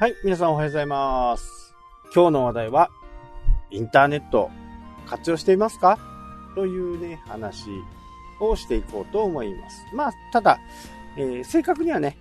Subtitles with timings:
[0.00, 1.74] はい、皆さんおはようございます。
[2.14, 2.88] 今日の話題は、
[3.72, 4.48] インターネット
[5.06, 5.98] 活用していますか？
[6.54, 7.64] というね、話
[8.38, 9.84] をしていこうと思います。
[9.92, 10.60] まあ、ただ、
[11.16, 12.16] えー正確にはね、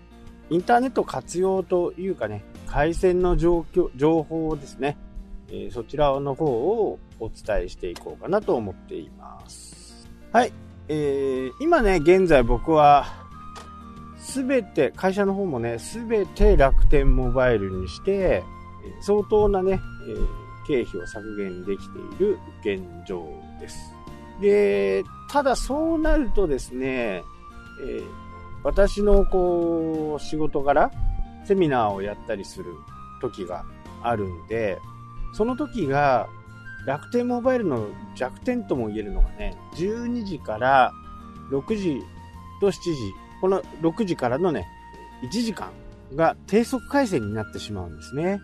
[0.49, 4.97] インターネット活用というかね、回線の状況、情報ですね、
[5.49, 10.09] えーそちらの方をお伝えしていこうかなと思っています。
[10.31, 10.51] はい、
[10.87, 13.26] えー今ね、現在僕は、
[14.37, 18.43] すべて、会社の方もね、すべて楽天モバイルにして、
[19.01, 20.15] 相当なね、え
[20.67, 23.25] 経費を削減できている現状
[23.59, 23.95] です。
[24.39, 27.23] で、ただそうなるとですね、
[27.83, 28.03] え
[28.63, 30.91] 私のこう、仕事柄、
[31.43, 32.75] セミナーをやったりする
[33.19, 33.65] 時が
[34.03, 34.77] あるんで、
[35.33, 36.27] その時が、
[36.85, 40.91] 楽天モバイルの弱点とも言えるのがね、12時から
[41.49, 42.03] 6時
[42.61, 42.93] と7時、
[43.41, 44.67] この6時からのね、
[45.23, 45.69] 1時間
[46.15, 48.39] が低速回線になってしまうんですね。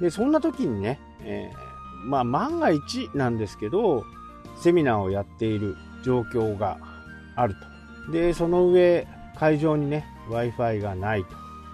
[0.00, 1.70] で、そんな時にね、えー
[2.02, 4.04] まあ万が一なんですけど、
[4.62, 6.78] セミナーをやっている状況が
[7.36, 7.54] ある
[8.06, 8.12] と。
[8.12, 9.06] で、その上、
[9.38, 11.28] 会場にね、Wi-Fi がないと。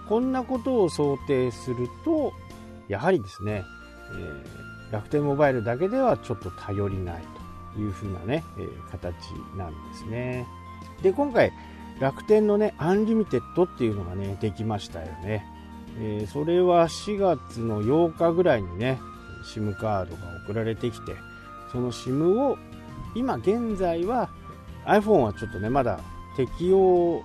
[0.09, 2.33] こんなことを想定すると、
[2.89, 3.63] やはりですね、
[4.11, 7.23] えー楽天モバイルだけではちょっと頼りない
[7.75, 9.13] というふうなね、えー形
[9.57, 10.45] なんですね。
[11.01, 11.51] で、今回、
[11.99, 15.45] 楽天のね、アンリミテッドっていうのがね、できましたよね。
[15.99, 18.99] えーそれは4月の8日ぐらいにね、
[19.43, 21.15] SIM カードが送られてきて、
[21.71, 22.57] その SIM を、
[23.15, 24.29] 今現在は
[24.85, 25.99] iPhone はちょっとね、まだ
[26.35, 27.23] 適用、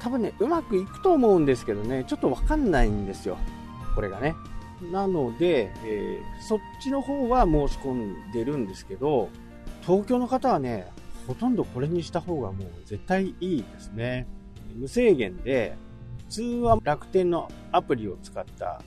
[0.00, 3.36] 多分ね、うまくいくと思うんですけどね、ちょっとわかんないんですよ。
[3.94, 4.34] これがね。
[4.90, 7.94] なので、えーそっちの方は申し込
[8.28, 9.28] んでるんですけど、
[9.82, 10.90] 東京の方はね、
[11.26, 14.26] ほとんどこれにした方がもう絶対いいですね。
[14.76, 15.76] 無制限で、
[16.28, 18.82] 通話楽天のアプリを使った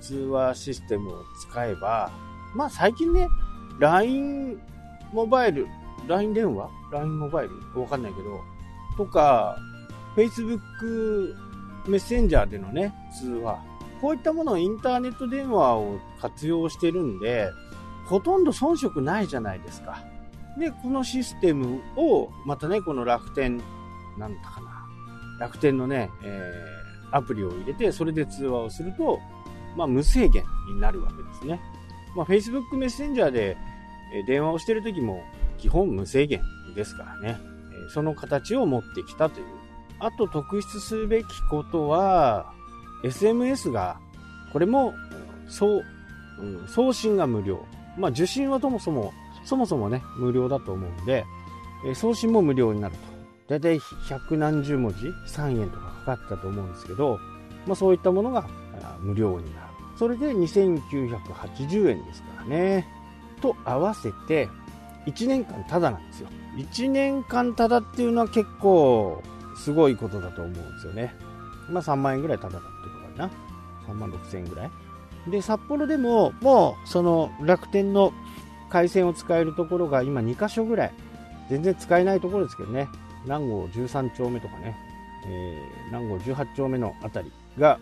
[0.00, 2.10] 通話システムを使えば、
[2.54, 3.28] まあ最近ね、
[3.78, 4.58] LINE
[5.12, 5.66] モバイル、
[6.06, 7.80] LINE 電話 ?LINE モバイル？
[7.80, 8.40] わかんないけど、
[8.96, 9.56] とか、
[10.16, 11.34] Facebook
[11.86, 13.62] メッセンジャーでのね、通話。
[14.00, 17.50] こういったものをインターネット電話を活用してるんで、
[18.06, 20.04] ほとんど遜色ないじゃないですか。
[20.58, 23.60] で、このシステムを、またね、この楽天、
[24.18, 24.86] なんだかな、
[25.40, 29.20] 楽天のね、えーアプリを入れて、それで通話をすると、
[29.76, 31.60] まあ、無制限になるわけですね。
[32.16, 33.56] まあ、Facebook メッセンジャーで、
[34.14, 35.22] え電話をしてる時も、
[35.58, 36.40] 基本無制限
[36.74, 37.38] ですからね。
[37.88, 39.46] えその形を持ってきたという。
[40.00, 42.52] あと特筆すべきことは、
[43.04, 44.00] SMS が、
[44.52, 44.94] これも、
[45.48, 45.82] そ、
[46.40, 47.64] うん送信が無料。
[47.96, 49.12] まあ、受信はともそも、
[49.48, 51.24] そもそもね、無料だと思うんで、
[51.86, 53.00] え送信も無料になると。
[53.48, 57.18] だいたい百何十文字 ?3 円とかかかったと思うんですけど、
[57.66, 58.46] まあ、そういったものが
[59.00, 59.66] 無料になる。
[59.98, 62.86] それで2980円ですからね。
[63.40, 64.50] と合わせて、
[65.06, 66.28] 1年間タダなんですよ。
[66.58, 69.22] 1年間タダっていうのは結構
[69.56, 71.14] すごいことだと思うんですよね。
[71.70, 72.72] まあ3万円ぐらいタダだってこ
[73.12, 73.30] とかな。
[73.88, 74.70] 3万6千円ぐらい。
[75.30, 78.12] で、札幌でももうその楽天の
[78.68, 80.92] 回線を使えるところが今2箇所ぐらい。
[81.48, 82.88] 全然使えないところですけどね。
[83.24, 84.76] 南郷13丁目とかね。
[85.26, 87.78] えー南郷18丁目のあたりが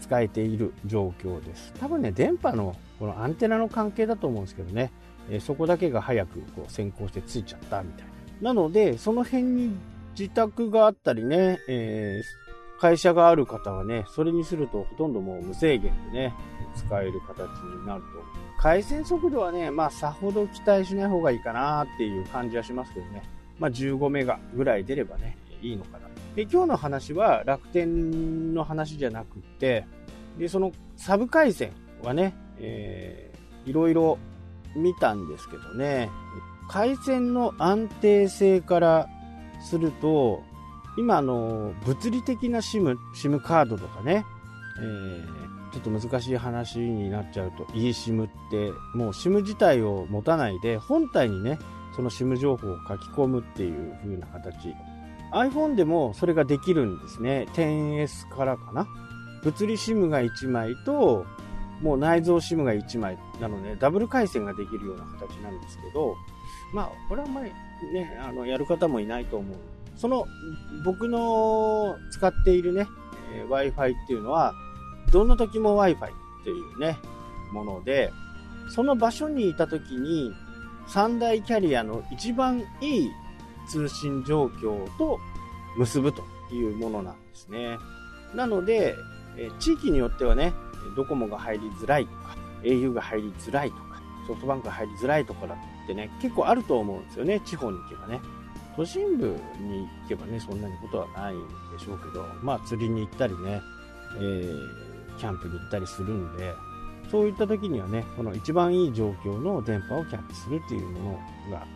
[0.00, 1.72] 使えている状況です。
[1.78, 4.90] 多分ね、電波のこのアンテナの関係だと思うんですけどね。
[5.30, 8.06] えーそこだけが早くこう先行してついちゃったみたい
[8.40, 8.52] な。
[8.52, 9.76] なので、その辺に
[10.18, 12.41] 自宅があったりね、えー
[12.82, 16.34] 会社がある方はね、それにするとほとんどもう無制限でね、
[16.74, 18.08] 使える形になると。
[18.58, 23.22] 回線速度はね、まあさほど期待しない方がいいかなっていう感じはしますけどね。
[23.58, 26.08] まあ15メガぐらい出ればね、いいのかな。
[26.34, 29.86] で、今日の話は楽天の話じゃなくって、
[30.36, 31.72] で、そのサブ回線
[32.02, 33.32] はね、えー
[33.66, 34.18] いろいろ
[34.74, 36.10] 見たんですけどね、
[36.68, 39.08] 回線の安定性から
[39.60, 40.42] すると、
[40.96, 44.24] 今あの、物理的な SIM、SIM カードとかね、
[44.78, 51.58] えーちょっと難しい話になっちゃうと、eSIM って、もう SIM 自体を持たないで、本体にね、
[51.96, 54.74] その SIM 情報を書き込むっていう風な形。
[55.32, 57.46] iPhone でもそれができるんですね。
[57.54, 58.86] 10S からかな。
[59.42, 61.24] 物理 SIM が1枚と、
[61.80, 66.14] もう内蔵 SIM が1枚なので、ダブル回線ができるような形なんですけど、
[66.74, 67.50] まあ、これはあんまり
[67.94, 69.56] ね、あの、やる方もいないと思う。
[69.96, 70.26] その、
[70.84, 72.86] 僕の使っているね、
[73.34, 74.54] え Wi-Fi っていうのは、
[75.10, 76.10] どんな時も Wi-Fi っ
[76.44, 76.98] ていうね、
[77.52, 78.12] もので、
[78.68, 80.32] その場所にいた時に、
[80.86, 83.10] 三大キャリアの一番いい
[83.68, 85.18] 通信状況と
[85.76, 86.22] 結ぶと
[86.52, 87.78] いうものなんですね。
[88.34, 88.94] なので、
[89.36, 90.52] え地域によってはね、
[90.96, 98.20] ドコモが入りづらいとか、au が入りづらいとか、ソフトバンクが入りづらいところってね、結構あると思うんですよね、地方に行けばね。
[98.76, 99.26] 都心部
[99.60, 101.38] に行けばね、そんなにことはないん
[101.76, 103.60] でしょうけど、まあ釣りに行ったりね、
[104.16, 106.54] えー、キャンプに行ったりするんで、
[107.10, 111.66] そういった時にはね、この一番いい状況の電波をキャッチするっていうものが、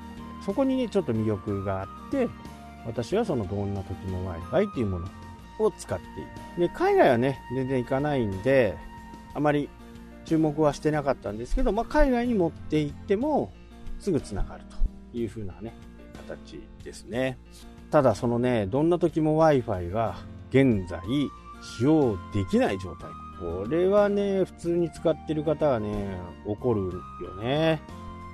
[0.44, 2.28] そこにね、ちょっと魅力があって、
[2.86, 5.08] 私はそのどんな時も Wi-Fi っていうもの
[5.58, 6.08] を使ってい
[6.58, 6.68] る。
[6.68, 8.76] で、海外はね、全然行かないんで、
[9.34, 9.68] あまり
[10.24, 13.52] 注目はしてなかったんですけど、まあ、海外に持って行っても、
[13.98, 14.64] すぐ繋がる
[15.12, 15.74] という風なね、
[16.26, 17.38] 形ですね。
[17.90, 20.16] ただそのね、どんな時も Wi-Fi が
[20.50, 21.00] 現在
[21.60, 23.10] 使用できない状態。
[23.38, 27.80] これはね、普通に使ってる方はね、怒るよね。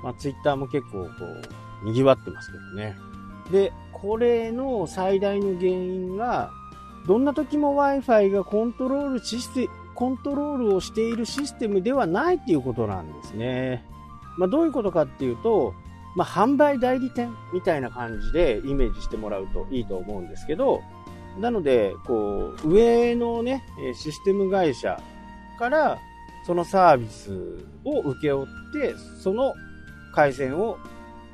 [0.02, 1.08] まあ、Twitter も結構こ
[1.84, 2.96] う、賑わってますけどね。
[3.50, 6.50] で、これの最大の原因が、
[7.06, 13.84] どんな時も Wi-Fi がコントロールシステムコントロールをしているシステムではないっていうことなんですね。
[14.38, 15.74] まあ、どういうことかっていうと、
[16.14, 20.82] まあ、販売代理店みたいな感じでイメージしてもらうといいと思うんですけど、
[21.38, 23.62] なので、こう、上のね、
[23.94, 25.00] システム会社
[25.58, 25.98] から
[26.46, 27.32] そのサービス
[27.84, 29.54] を請け負って、その
[30.14, 30.78] 回線を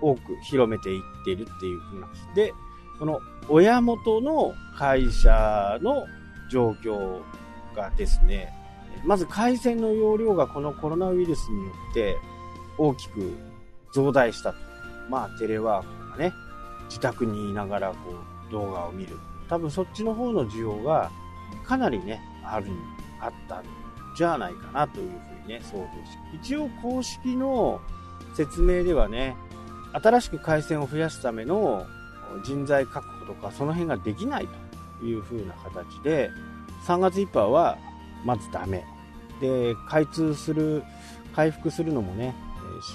[0.01, 2.09] 多く広めていってるっていう風な。
[2.35, 2.53] で、
[2.99, 6.07] この親元の会社の
[6.51, 7.23] 状況
[7.75, 8.53] がですね、
[9.05, 12.17] まず回線の容量がこのコロナウイルスによって
[12.77, 13.37] 大きく
[13.93, 14.68] 増大したと。
[15.09, 16.33] まあ、テレワークとかね、
[16.89, 17.97] 自宅にいながらこ
[18.49, 19.17] う動画を見る。
[19.49, 21.11] 多分そっちの方の需要が
[21.65, 22.67] かなりね、ある、
[23.21, 23.65] あったん
[24.17, 25.89] じゃないかなというふうにね、想像し
[26.35, 27.81] 一応公式の
[28.35, 29.37] 説明ではね、
[29.93, 31.87] 新しく回線を増やすための
[32.45, 34.49] 人材確保とかその辺ができない
[35.01, 36.31] という風な形で、
[36.87, 37.79] 3月いっぱいは
[38.25, 38.85] まずダメ。
[39.41, 40.83] で、開通する、
[41.35, 42.35] 回復するのもね、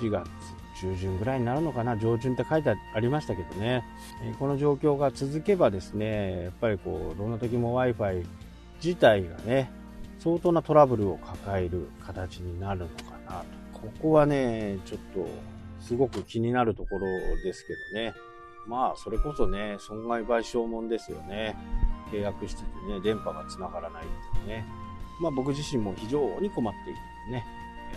[0.02, 0.30] 4月
[0.80, 3.84] 中旬ぐらいになるのかな、上旬って書いてありましたけどね、
[4.24, 8.26] えこの状況が続けばですね、やっぱりこう、どんな時も Wi-Fi
[8.84, 9.72] 自体がね、
[10.20, 13.40] 相当なトラブルを抱える形になるのかな
[13.74, 13.80] と。
[13.80, 15.28] ここはね、ちょっと、
[15.80, 17.08] すごく気になるところ
[17.44, 18.14] ですけどね。
[18.66, 21.56] まあ、それこそね、損害賠償もんですよね。
[22.14, 24.66] 契約しててね、電波が繋がらないっていうね。
[25.20, 27.00] まあ僕自身も非常に困っている
[27.32, 27.46] ね。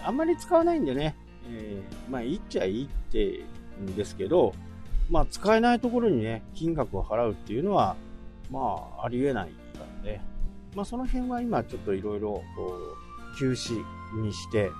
[0.03, 1.15] あんまり使わないんでね、
[1.49, 3.45] えー、まあいっちゃいいって
[3.81, 4.55] んですけど、
[5.11, 7.97] まあ使えないところにね、金額を払うっていうのは、
[8.51, 10.23] まあありえないからね。
[10.75, 12.43] まあその辺は今ちょっといろいろ
[13.39, 13.83] 休止
[14.21, 14.71] にして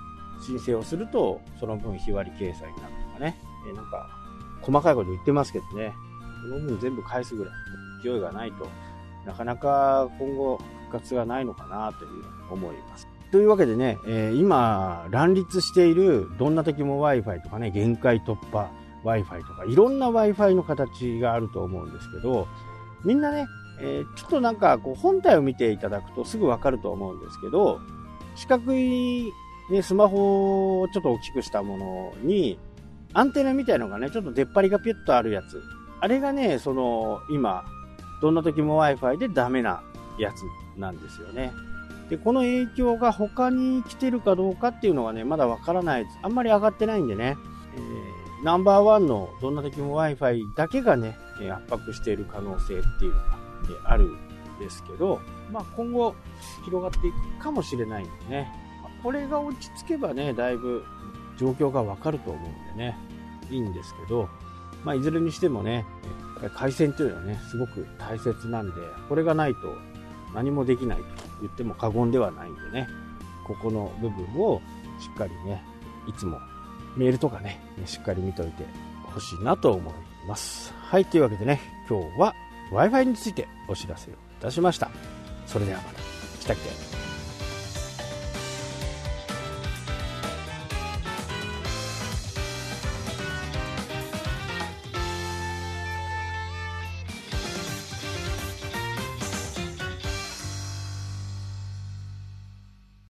[0.47, 3.37] 申請をすると、その分日割り掲載になるとかね。
[3.69, 4.09] えー、なんか
[4.63, 5.95] 細かいこと言ってますけどね。
[6.43, 7.55] その分全部返すぐらい
[8.03, 8.69] 勢いがないと
[9.25, 13.09] なかなか今後復活がないのかなという思います。
[13.33, 18.71] というわけでね、えー、今、乱立しているどんな時も Wi-Fi とかね、限界突破
[19.05, 22.47] Wi-Fi とか、いろんな Wi-Fi の形があると思うんですけど、
[23.05, 23.47] みんなね、
[23.81, 27.81] えー、ちょっとなんかこう本体を見ていただくとすぐわかると思うんですけど、
[28.37, 29.33] 四角い、
[29.71, 32.59] ね、スマホをちょっと大きくしたものに、
[33.13, 35.63] アンテナみたいのがね、ちょっと出っ張りがピュッとあるやつ。
[36.01, 37.65] あれがね、その、今、
[38.21, 39.83] どんな時も Wi-Fi でダメな
[40.19, 40.43] やつ
[40.79, 41.53] なんですよね。
[42.09, 46.19] で、この影響が他に来てるかどうかっていうのはね、まだわからないです。
[46.23, 47.37] あんまり上がってないんでね、
[47.75, 51.17] えー、ナンバーワンのどんな時も Wi-Fi だけがね、
[51.51, 53.37] 圧迫している可能性っていうのが、
[53.85, 54.19] あるん
[54.61, 55.21] ですけど、
[55.51, 56.15] まあ今後
[56.65, 58.53] 広がっていくかもしれないんでね、
[59.03, 60.85] これが落ち着けばね、だいぶ
[61.37, 62.97] 状況がわかると思うんでね、
[63.51, 64.29] いいんですけど、
[64.85, 65.85] まあいずれにしてもね、
[66.55, 68.73] 回線というのはね、すごく大切なんで、
[69.09, 69.77] これがないと
[70.37, 71.05] 何もできないと
[71.41, 72.87] 言っても過言ではないんでね、
[73.47, 74.61] ここの部分を
[75.01, 75.65] しっかりね、
[76.07, 76.39] いつも
[76.95, 78.65] メールとかね、しっかり見といて
[79.05, 79.95] ほしいなと思い
[80.29, 80.75] ます。
[80.79, 82.35] はい、というわけでね、今日は
[82.71, 84.91] Wi-Fi についてお知らせをいたしました。
[85.47, 86.01] それではまた。
[86.41, 86.57] 来たっ
[86.91, 86.96] け？